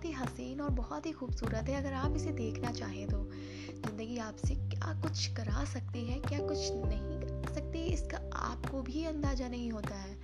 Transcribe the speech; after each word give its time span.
बहुत 0.00 0.08
ही 0.08 0.20
हसीन 0.20 0.60
और 0.60 0.70
बहुत 0.70 1.06
ही 1.06 1.10
खूबसूरत 1.12 1.68
है, 1.68 1.74
अगर 1.76 1.92
आप 1.92 2.14
इसे 2.16 2.30
देखना 2.30 2.70
चाहें 2.72 3.06
तो। 3.08 3.18
ज़िंदगी 3.86 4.16
आपसे 4.18 4.54
क्या 4.54 4.92
कुछ 5.02 5.26
करा 5.26 5.64
सकती 5.64 6.04
है, 6.06 6.18
क्या 6.20 6.38
कुछ 6.38 6.70
नहीं 6.72 7.18
कर 7.20 7.52
सकती, 7.54 7.82
इसका 7.84 8.20
आपको 8.34 8.80
भी 8.82 9.04
अंदाज़ा 9.04 9.48
नहीं 9.48 9.70
होता 9.72 9.94
है। 9.94 10.16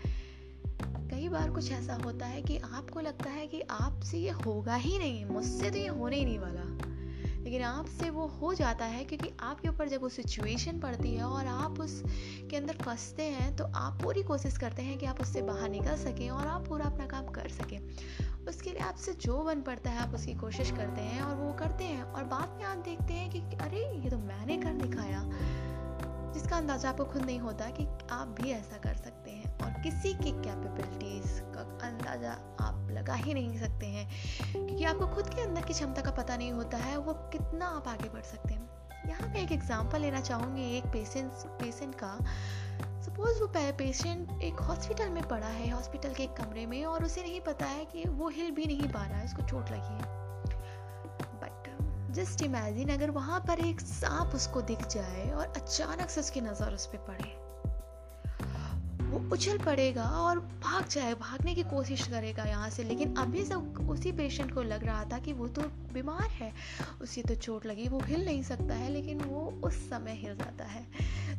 कई 1.10 1.28
बार 1.28 1.50
कुछ 1.50 1.70
ऐसा 1.72 1.94
होता 1.94 2.26
है 2.26 2.42
कि 2.42 2.56
आपको 2.56 3.00
लगता 3.00 3.30
है 3.30 3.46
कि 3.46 3.60
आपसे 3.70 4.18
ये 4.18 4.30
होगा 4.46 4.74
ही 4.74 4.98
नहीं, 4.98 5.24
मुझसे 5.24 5.70
तो 5.70 5.78
ये 5.78 5.88
होने 5.88 6.16
ही 6.16 6.24
नहीं 6.24 6.38
वाला। 6.38 6.64
लेकिन 7.44 7.62
आपसे 7.62 8.10
वो 8.10 8.26
हो 8.26 8.54
जाता 8.54 8.84
है, 8.84 9.04
क्योंकि 9.04 9.30
आपके 9.40 9.68
ऊपर 9.68 9.88
जब 9.88 10.02
वो 10.02 10.08
सिचुएशन 10.08 10.80
पड़ती 10.80 11.14
है 11.14 11.24
और 11.24 11.46
आप 11.46 11.80
उस 11.80 12.02
के 12.46 12.56
अंदर 12.56 12.72
फंसते 12.72 13.22
हैं 13.22 13.56
तो 13.56 13.64
आप 13.64 14.02
पूरी 14.02 14.22
कोशिश 14.22 14.58
करते 14.58 14.82
हैं 14.82 14.98
कि 14.98 15.06
आप 15.06 15.20
उससे 15.20 15.42
बाहर 15.42 15.68
निकल 15.68 15.96
सकें 15.96 16.30
और 16.30 16.46
आप 16.46 16.68
पूरा 16.68 16.84
अपना 16.84 17.06
काम 17.06 17.26
कर 17.26 17.48
सकें। 17.48 17.78
उसके 18.48 18.70
लिए 18.70 18.80
आपसे 18.80 19.12
जो 19.12 19.42
बन 19.42 19.62
पड़ता 19.62 19.90
है, 19.90 19.98
आप 19.98 20.14
उसकी 20.14 20.34
कोशिश 20.34 20.70
करते 20.70 21.00
हैं 21.00 21.22
और 21.22 21.34
वो 21.36 21.52
करते 21.52 21.84
हैं 21.84 22.02
और 22.02 22.24
बाद 22.24 22.48
में 22.48 22.64
आप 22.64 22.78
देखते 22.78 23.14
हैं 23.14 23.30
कि, 23.30 23.56
अरे, 23.56 23.98
ये 24.04 24.10
तो 24.10 24.18
मैंने 24.18 24.56
कर 24.56 24.72
दिखाया। 24.72 25.22
जिसका 26.32 26.56
अंदाज़ा 26.56 26.88
आपको 26.88 27.04
खुद 27.04 27.22
नहीं 27.22 27.38
होता 27.38 27.64
कि 27.70 27.86
आप 28.10 28.36
भी 28.40 28.50
ऐसा 28.50 28.76
कर 28.76 28.94
सकते 28.94 29.30
हैं 29.30 29.58
और 29.58 29.70
किसी 29.82 30.14
की 30.14 30.30
कैपेबिलिटीज़ 30.30 31.40
का 31.40 31.60
अंदाज़ा 31.60 32.56
आप 32.60 32.88
लगा 32.90 33.14
ही 33.14 33.34
नहीं 33.34 33.58
सकते 33.58 33.86
हैं। 33.86 34.10
क्योंकि 34.52 34.84
आपको 34.84 35.06
खुद 35.06 35.28
के 35.28 35.40
अंदर 35.40 35.60
की 35.60 35.72
क्षमता 35.72 36.02
का 36.02 36.10
पता 36.10 36.36
नहीं 36.36 36.52
होता 36.52 36.76
है, 36.76 36.96
वो 36.96 37.12
कितना 37.12 37.66
आप 37.66 37.88
आगे 37.88 38.08
बढ़ 38.08 38.22
सकते 38.22 38.54
हैं। 38.54 38.85
यहाँ 39.08 39.28
मैं 39.28 39.42
एक 39.42 39.52
एग्जांपल 39.52 40.00
लेना 40.00 40.20
चाहूँगी 40.20 40.76
एक 40.76 40.84
पेशेंट 40.84 41.32
पेशेंट 41.60 41.94
का। 41.94 42.16
सपोज़ 43.02 43.40
वो 43.40 43.46
पेशेंट 43.56 44.42
एक 44.42 44.60
हॉस्पिटल 44.60 45.08
में 45.08 45.22
पड़ा 45.28 45.46
है 45.46 45.70
हॉस्पिटल 45.70 46.14
के 46.14 46.22
एक 46.22 46.36
कमरे 46.36 46.66
में 46.66 46.84
और 46.84 47.04
उसे 47.04 47.22
नहीं 47.22 47.40
पता 47.40 47.66
है 47.66 47.84
कि 47.84 48.04
वो 48.08 48.28
हिल 48.28 48.50
भी 48.50 48.66
नहीं 48.66 48.88
पा 48.88 49.04
रहा 49.04 49.18
है, 49.18 49.24
उसको 49.24 49.42
चोट 49.42 49.70
लगी 49.70 49.94
है। 49.94 50.14
बट 51.42 52.12
जस्ट 52.14 52.42
इमेजिन 52.42 52.88
अगर 52.88 53.10
वहाँ 53.10 53.40
पर 53.40 53.58
एक 53.58 53.80
सांप 53.80 54.34
उसको 54.34 54.60
दिख 54.62 54.86
जाए 54.88 55.30
और 55.30 55.52
अचानक 55.56 56.10
से 56.10 56.20
उसकी 56.20 56.40
नज़र 56.40 56.74
उस 56.74 56.86
पर 56.86 56.98
पड़े। 57.08 57.45
वो 59.06 59.18
उछल 59.32 59.58
पड़ेगा 59.58 60.04
और 60.20 60.38
भाग 60.38 60.88
जाए, 60.88 61.14
भागने 61.14 61.54
की 61.54 61.62
कोशिश 61.62 62.06
करेगा 62.08 62.44
यहाँ 62.44 62.70
से। 62.70 62.84
लेकिन 62.84 63.14
अभी 63.16 63.44
सब 63.44 63.88
उसी 63.90 64.12
पेशेंट 64.12 64.54
को 64.54 64.62
लग 64.62 64.84
रहा 64.84 65.04
था 65.04 65.18
कि 65.18 65.32
वो 65.32 65.48
तो 65.48 65.62
बीमार 65.92 66.28
है। 66.30 66.52
उसे 67.02 67.22
तो 67.22 67.34
चोट 67.34 67.66
लगी, 67.66 67.88
वो 67.88 68.00
हिल 68.00 68.24
नहीं 68.24 68.42
सकता 68.42 68.74
है, 68.74 68.90
लेकिन 68.92 69.20
वो 69.20 69.44
उस 69.64 69.74
समय 69.90 70.12
हिल 70.12 70.34
जाता 70.36 70.64
है। 70.64 70.84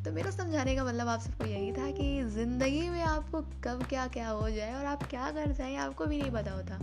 तो 0.04 0.12
मेरा 0.12 0.32
समझाने 0.32 0.76
का 0.76 0.84
मतलब 0.86 1.08
आप 1.08 1.20
सबको 1.20 1.46
यही 1.46 1.72
था 1.72 1.92
कि 1.92 2.24
ज़िंदगी 2.24 2.90
में 2.90 3.02
आपको 3.02 3.42
कब 3.64 3.86
क्या 3.90 4.08
क्या 4.08 4.30
हो 4.30 4.50
जाए 4.50 4.74
और 4.74 4.86
आप 4.86 5.04
क्या 5.04 5.32
कर 5.32 5.52
जाए, 5.52 5.76
आपको 5.76 6.06
भी 6.06 6.22
नहीं 6.22 6.32
पता 6.32 6.52
होता। 6.52 6.80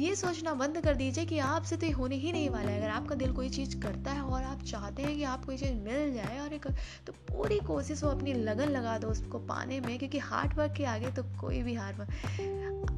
ये 0.00 0.14
सोचना 0.16 0.52
बंद 0.54 0.80
कर 0.80 0.94
दीजिए 0.94 1.24
कि 1.24 1.38
आपसे 1.38 1.76
तो 1.76 1.86
ये 1.86 1.92
होने 1.92 2.16
ही 2.16 2.32
नहीं 2.32 2.48
वाला 2.50 2.70
है। 2.70 2.78
अगर 2.78 2.90
आपका 2.90 3.14
दिल 3.14 3.32
कोई 3.32 3.48
चीज़ 3.48 3.76
करता 3.80 4.10
है 4.10 4.20
और 4.20 4.42
आप 4.42 4.62
चाहते 4.62 5.02
हैं 5.02 5.16
कि 5.16 5.24
आपको 5.24 5.46
कोई 5.46 5.56
चीज़ 5.56 5.72
मिल 5.74 6.12
जाए 6.14 6.38
और 6.38 6.52
एक 6.52 6.66
तो 7.06 7.12
पूरी 7.12 7.58
कोशिश 7.58 8.02
वो 8.04 8.10
अपनी 8.10 8.32
लगन 8.32 8.68
लगा 8.68 8.96
दो 8.98 9.08
उसको 9.08 9.38
पाने 9.38 9.80
में, 9.80 9.98
क्योंकि 9.98 10.18
हार्ड 10.18 10.58
वर्क 10.58 10.74
के 10.76 10.84
आगे 10.84 11.10
तो 11.10 11.22
कोई 11.40 11.62
भी 11.62 11.74
हार 11.74 12.06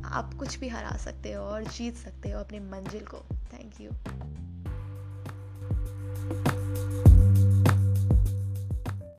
आप 0.04 0.34
कुछ 0.34 0.58
भी 0.58 0.68
हरा 0.68 0.96
सकते 0.96 1.32
हो 1.32 1.44
और 1.44 1.64
जीत 1.64 1.96
सकते 1.96 2.30
हो 2.30 2.40
अपनी 2.40 2.60
मंजिल 2.60 3.04
को। 3.06 3.24
Thank 3.52 3.80
you 3.80 3.90